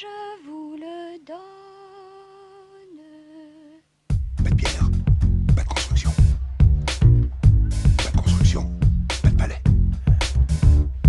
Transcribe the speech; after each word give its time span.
je 0.00 0.46
vous 0.46 0.76
le 0.76 1.18
donne. 1.26 1.38
Pas 4.44 4.50
de 4.50 4.54
pierre, 4.54 4.88
pas 5.56 5.62
de 5.62 5.68
construction. 5.68 6.10
Pas 7.96 8.10
de 8.10 8.16
construction, 8.16 8.70
pas 9.22 9.30
de 9.30 9.36
palais. 9.36 9.62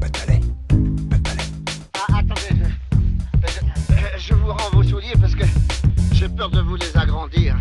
Pas 0.00 0.08
de 0.08 0.18
palais, 0.18 0.40
pas 1.10 1.16
de 1.16 1.22
palais. 1.22 1.42
Ah, 1.94 2.18
attendez, 2.18 2.64
je, 3.42 3.48
je- 3.48 4.18
je 4.18 4.34
vous 4.34 4.52
rends 4.52 4.70
vos 4.72 4.82
souliers 4.82 5.14
parce 5.20 5.34
que 5.34 5.44
j'ai 6.12 6.28
peur 6.28 6.50
de 6.50 6.60
vous 6.60 6.76
les 6.76 6.96
agrandir. 6.96 7.56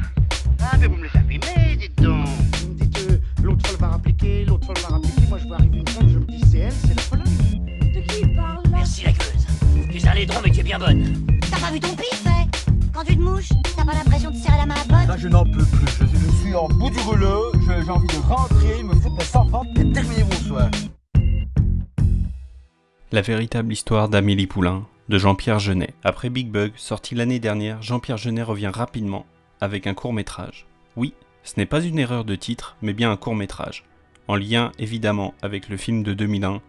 Laidron 10.80 10.96
mais 10.96 11.04
tu 11.04 11.10
es 11.10 11.20
bien 11.20 11.28
bonne. 11.30 11.40
T'as 11.52 11.60
pas 11.60 11.72
vu 11.72 11.80
ton 11.80 11.96
pif, 11.96 12.24
eh 12.26 12.92
Quand 12.94 13.04
tu 13.04 13.16
te 13.16 13.22
mouches, 13.22 13.50
t'as 13.76 13.86
pas 13.86 13.94
l'impression 13.94 14.32
de 14.32 14.36
serrer 14.36 14.58
la 14.58 14.66
main 14.66 14.76
à 14.76 14.84
pote 14.84 15.08
Là, 15.08 15.18
je 15.18 15.28
n'en 15.28 15.44
peux 15.44 15.52
plus. 15.66 15.88
Je, 16.02 16.06
je 16.18 16.32
suis 16.42 16.56
en 16.56 16.68
bout 16.68 16.90
du 16.90 17.00
rouleau. 17.00 17.52
Je- 17.56 17.84
J'ai 17.86 17.92
envie 17.92 18.08
de 18.08 18.22
rentrer, 18.28 18.84
me 18.84 18.94
foutre 18.94 19.16
mes 19.16 19.36
enfants 19.40 19.64
et 19.76 19.92
terminer 19.92 20.24
mon 20.24 20.32
soir. 20.48 20.70
La 23.12 23.22
véritable 23.22 23.74
histoire 23.74 24.08
d'Amélie 24.10 24.46
Poulain, 24.48 24.86
de 25.10 25.18
Jean-Pierre 25.18 25.58
Jeunet. 25.60 25.94
Après 26.04 26.30
Big 26.30 26.50
Bug, 26.52 26.74
sorti 26.76 27.16
l'année 27.16 27.40
dernière, 27.40 27.82
Jean-Pierre 27.82 28.18
Jeunet 28.18 28.44
revient 28.44 28.70
rapidement 28.72 29.26
avec 29.62 29.88
un 29.88 29.96
court 29.96 30.14
métrage. 30.14 30.68
Oui, 30.96 31.14
ce 31.44 31.54
n'est 31.58 31.66
pas 31.66 31.82
une 31.82 31.98
erreur 31.98 32.24
de 32.24 32.36
titre, 32.36 32.76
mais 32.84 32.94
bien 32.94 33.12
un 33.12 33.18
court 33.18 33.36
métrage. 33.36 33.84
En 34.28 34.36
lien 34.36 34.72
évidemment 34.78 35.34
avec 35.42 35.70
le 35.70 35.78
film 35.78 36.04
de 36.04 36.14
2001, 36.14 36.62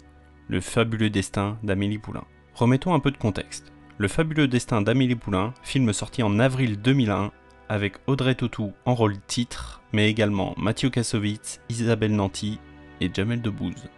Le 0.49 0.61
fabuleux 0.61 1.11
destin 1.11 1.59
d'Amélie 1.63 1.99
Poulain. 1.99 2.25
Remettons 2.55 2.93
un 2.95 2.99
peu 3.01 3.11
de 3.13 3.17
contexte. 3.19 3.71
Le 4.01 4.09
fabuleux 4.09 4.49
destin 4.49 4.81
d'Amélie 4.81 5.15
Poulain, 5.15 5.53
film 5.63 5.93
sorti 5.93 6.23
en 6.23 6.39
avril 6.39 6.81
2001 6.81 7.33
avec 7.69 7.97
Audrey 8.07 8.35
Tautou 8.35 8.73
en 8.87 8.95
rôle 8.95 9.21
titre, 9.27 9.83
mais 9.93 10.09
également 10.09 10.55
Mathieu 10.57 10.89
Kassovitz, 10.89 11.61
Isabelle 11.69 12.17
Nanty 12.17 12.59
et 13.03 13.11
Jamel 13.13 13.43
Debbouze. 13.43 13.91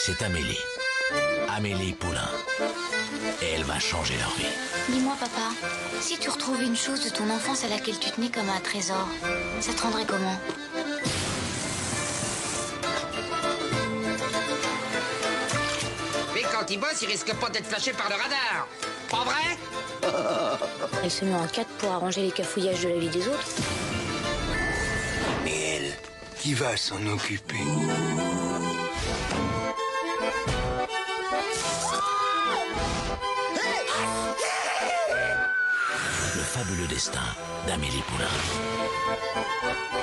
C'est 0.00 0.20
Amélie. 0.24 0.58
Amélie 1.56 1.92
Poulain. 1.92 2.28
Et 3.40 3.54
elle 3.54 3.62
va 3.62 3.78
changer 3.78 4.14
leur 4.18 4.34
vie. 4.34 4.92
Dis-moi, 4.92 5.14
papa, 5.20 5.52
si 6.00 6.18
tu 6.18 6.28
retrouvais 6.28 6.66
une 6.66 6.74
chose 6.74 7.04
de 7.04 7.16
ton 7.16 7.30
enfance 7.30 7.64
à 7.64 7.68
laquelle 7.68 8.00
tu 8.00 8.10
tenais 8.10 8.30
comme 8.30 8.50
un 8.50 8.58
trésor, 8.58 9.08
ça 9.60 9.72
te 9.72 9.80
rendrait 9.80 10.06
comment? 10.06 10.40
Quand 16.58 16.70
il 16.70 16.80
bosse, 16.80 17.02
il 17.02 17.08
risque 17.08 17.34
pas 17.34 17.50
d'être 17.50 17.66
flashé 17.66 17.92
par 17.92 18.08
le 18.08 18.14
radar. 18.14 18.66
Pas 19.10 19.24
vrai? 19.24 19.58
Elle 21.02 21.10
se 21.10 21.24
met 21.24 21.34
en 21.34 21.46
quatre 21.46 21.68
pour 21.78 21.92
arranger 21.92 22.22
les 22.22 22.30
cafouillages 22.30 22.82
de 22.82 22.88
la 22.88 22.98
vie 22.98 23.08
des 23.08 23.28
autres. 23.28 23.46
Mais 25.44 25.76
elle, 25.76 25.92
qui 26.38 26.54
va 26.54 26.76
s'en 26.76 27.04
occuper? 27.06 27.56
Le 36.34 36.42
fabuleux 36.42 36.86
destin 36.88 37.20
d'Amélie 37.66 38.02
Poulain. 38.08 38.26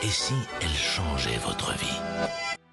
Et 0.03 0.09
si 0.09 0.35
elle 0.61 0.69
changeait 0.69 1.37
votre 1.37 1.71
vie? 1.73 1.99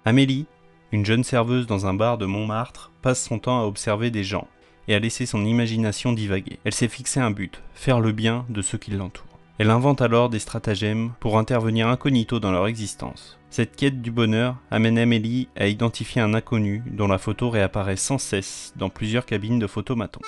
Amélie, 0.05 0.45
une 0.91 1.05
jeune 1.05 1.23
serveuse 1.23 1.67
dans 1.67 1.85
un 1.85 1.93
bar 1.93 2.17
de 2.17 2.25
Montmartre, 2.25 2.91
passe 3.01 3.23
son 3.23 3.39
temps 3.39 3.61
à 3.61 3.65
observer 3.65 4.11
des 4.11 4.23
gens 4.23 4.47
et 4.87 4.95
à 4.95 4.99
laisser 4.99 5.25
son 5.25 5.45
imagination 5.45 6.11
divaguer. 6.11 6.59
Elle 6.65 6.73
s'est 6.73 6.87
fixé 6.87 7.19
un 7.19 7.31
but, 7.31 7.61
faire 7.73 8.01
le 8.01 8.11
bien 8.11 8.45
de 8.49 8.61
ceux 8.61 8.77
qui 8.77 8.91
l'entourent. 8.91 9.25
Elle 9.57 9.69
invente 9.69 10.01
alors 10.01 10.29
des 10.29 10.39
stratagèmes 10.39 11.11
pour 11.19 11.37
intervenir 11.37 11.87
incognito 11.87 12.39
dans 12.39 12.51
leur 12.51 12.67
existence. 12.67 13.37
Cette 13.49 13.75
quête 13.75 14.01
du 14.01 14.11
bonheur 14.11 14.55
amène 14.69 14.97
Amélie 14.97 15.49
à 15.55 15.67
identifier 15.67 16.21
un 16.21 16.33
inconnu 16.33 16.83
dont 16.87 17.07
la 17.07 17.17
photo 17.17 17.49
réapparaît 17.49 17.95
sans 17.95 18.17
cesse 18.17 18.73
dans 18.75 18.89
plusieurs 18.89 19.25
cabines 19.25 19.59
de 19.59 19.67
photomaton. 19.67 20.21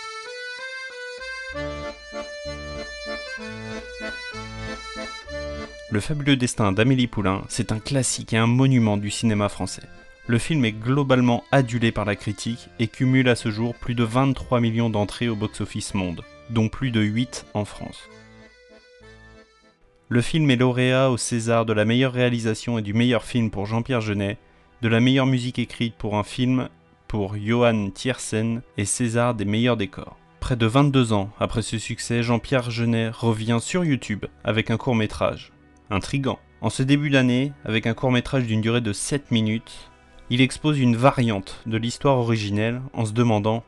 Le 5.90 6.00
fabuleux 6.00 6.36
destin 6.36 6.72
d'Amélie 6.72 7.08
Poulain, 7.08 7.44
c'est 7.50 7.72
un 7.72 7.80
classique 7.80 8.34
et 8.34 8.38
un 8.38 8.48
monument 8.48 8.98
du 8.98 9.10
cinéma 9.12 9.50
français. 9.50 9.84
Le 10.26 10.38
film 10.38 10.64
est 10.64 10.72
globalement 10.72 11.44
adulé 11.52 11.92
par 11.92 12.06
la 12.06 12.16
critique 12.16 12.70
et 12.80 12.88
cumule 12.88 13.28
à 13.28 13.36
ce 13.36 13.52
jour 13.52 13.76
plus 13.76 13.94
de 13.94 14.06
23 14.06 14.62
millions 14.62 14.90
d'entrées 14.90 15.28
au 15.28 15.36
box-office 15.36 15.96
monde, 15.96 16.24
dont 16.50 16.70
plus 16.70 16.92
de 16.92 17.02
8 17.02 17.46
en 17.54 17.66
France. 17.66 18.10
Le 20.08 20.22
film 20.22 20.50
est 20.50 20.56
lauréat 20.56 21.10
au 21.10 21.18
César 21.18 21.66
de 21.66 21.74
la 21.74 21.84
meilleure 21.84 22.14
réalisation 22.14 22.78
et 22.78 22.82
du 22.82 22.94
meilleur 22.94 23.26
film 23.26 23.52
pour 23.52 23.66
Jean-Pierre 23.66 24.00
Jeunet, 24.00 24.38
de 24.82 24.88
la 24.88 25.02
meilleure 25.02 25.26
musique 25.26 25.60
écrite 25.60 25.96
pour 25.96 26.16
un 26.16 26.24
film 26.24 26.70
pour 27.10 27.36
Johan 27.36 27.90
Tiersen 27.90 28.62
et 28.78 28.86
César 28.86 29.34
des 29.34 29.46
meilleurs 29.46 29.78
décors. 29.78 30.18
Près 30.40 30.56
de 30.56 30.66
22 30.66 31.12
ans 31.12 31.32
après 31.38 31.62
ce 31.62 31.78
succès, 31.78 32.24
Jean-Pierre 32.24 32.72
Jeunet 32.72 33.10
revient 33.10 33.60
sur 33.62 33.84
YouTube 33.84 34.26
avec 34.46 34.72
un 34.72 34.78
court 34.78 34.96
métrage. 34.96 35.52
Intrigant. 35.90 36.40
En 36.62 36.70
ce 36.70 36.82
début 36.82 37.10
d'année, 37.10 37.52
avec 37.66 37.88
un 37.88 37.94
court 37.94 38.12
métrage 38.12 38.46
d'une 38.46 38.62
durée 38.62 38.82
de 38.82 38.94
7 38.94 39.32
minutes, 39.32 39.92
il 40.34 40.42
expose 40.42 40.80
une 40.80 40.96
variante 40.96 41.62
de 41.68 41.78
l'histoire 41.78 42.18
originelle 42.18 42.82
en 42.94 43.06
se 43.06 43.12
demandant 43.12 43.64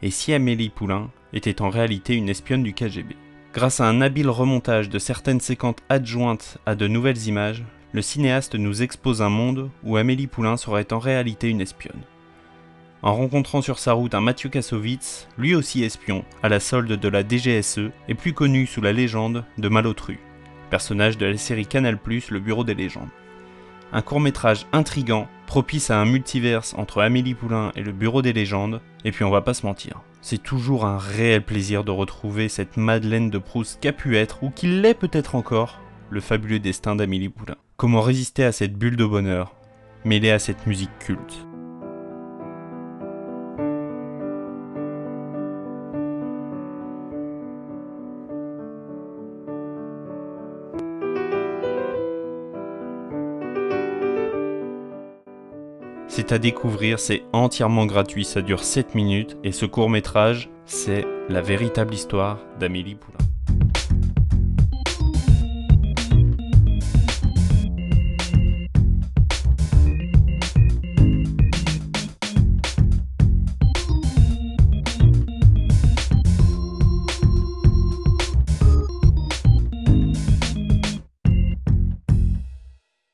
Et 0.00 0.10
si 0.10 0.32
Amélie 0.32 0.70
Poulain 0.70 1.10
était 1.34 1.60
en 1.60 1.68
réalité 1.68 2.14
une 2.14 2.30
espionne 2.30 2.62
du 2.62 2.72
KGB 2.72 3.14
Grâce 3.52 3.80
à 3.80 3.88
un 3.88 4.00
habile 4.00 4.30
remontage 4.30 4.88
de 4.88 4.98
certaines 4.98 5.40
séquences 5.40 5.76
adjointes 5.90 6.56
à 6.64 6.76
de 6.76 6.88
nouvelles 6.88 7.26
images, 7.26 7.62
le 7.92 8.00
cinéaste 8.00 8.54
nous 8.54 8.80
expose 8.80 9.20
un 9.20 9.28
monde 9.28 9.68
où 9.84 9.98
Amélie 9.98 10.28
Poulain 10.28 10.56
serait 10.56 10.94
en 10.94 10.98
réalité 10.98 11.50
une 11.50 11.60
espionne. 11.60 12.00
En 13.02 13.14
rencontrant 13.14 13.60
sur 13.60 13.78
sa 13.78 13.92
route 13.92 14.14
un 14.14 14.22
Mathieu 14.22 14.48
Kassovitz, 14.48 15.28
lui 15.36 15.54
aussi 15.54 15.84
espion, 15.84 16.24
à 16.42 16.48
la 16.48 16.58
solde 16.58 16.98
de 16.98 17.08
la 17.08 17.22
DGSE 17.22 17.90
et 18.08 18.14
plus 18.14 18.32
connu 18.32 18.66
sous 18.66 18.80
la 18.80 18.94
légende 18.94 19.44
de 19.58 19.68
Malotru, 19.68 20.18
personnage 20.70 21.18
de 21.18 21.26
la 21.26 21.36
série 21.36 21.66
Canal+, 21.66 21.98
Le 22.06 22.40
Bureau 22.40 22.64
des 22.64 22.74
légendes. 22.74 23.10
Un 23.92 24.00
court-métrage 24.00 24.64
intrigant, 24.72 25.28
propice 25.48 25.90
à 25.90 25.98
un 25.98 26.04
multiverse 26.04 26.74
entre 26.76 27.00
Amélie 27.00 27.34
Poulain 27.34 27.72
et 27.74 27.82
le 27.82 27.92
Bureau 27.92 28.20
des 28.20 28.34
légendes, 28.34 28.82
et 29.06 29.12
puis 29.12 29.24
on 29.24 29.30
va 29.30 29.40
pas 29.40 29.54
se 29.54 29.64
mentir, 29.64 30.02
c'est 30.20 30.42
toujours 30.42 30.84
un 30.84 30.98
réel 30.98 31.42
plaisir 31.42 31.84
de 31.84 31.90
retrouver 31.90 32.50
cette 32.50 32.76
Madeleine 32.76 33.30
de 33.30 33.38
Proust 33.38 33.80
qu'a 33.80 33.94
pu 33.94 34.18
être, 34.18 34.44
ou 34.44 34.50
qui 34.50 34.66
l'est 34.66 34.92
peut-être 34.92 35.34
encore, 35.34 35.80
le 36.10 36.20
fabuleux 36.20 36.58
destin 36.58 36.96
d'Amélie 36.96 37.30
Poulain. 37.30 37.56
Comment 37.78 38.02
résister 38.02 38.44
à 38.44 38.52
cette 38.52 38.76
bulle 38.76 38.96
de 38.96 39.06
bonheur, 39.06 39.54
mêlée 40.04 40.30
à 40.30 40.38
cette 40.38 40.66
musique 40.66 40.96
culte 40.98 41.47
C'est 56.18 56.32
à 56.32 56.38
découvrir, 56.40 56.98
c'est 56.98 57.22
entièrement 57.32 57.86
gratuit, 57.86 58.24
ça 58.24 58.42
dure 58.42 58.64
7 58.64 58.96
minutes 58.96 59.36
et 59.44 59.52
ce 59.52 59.66
court 59.66 59.88
métrage, 59.88 60.50
c'est 60.66 61.06
la 61.28 61.40
véritable 61.40 61.94
histoire 61.94 62.40
d'Amélie 62.58 62.96
Poulain. 62.96 63.27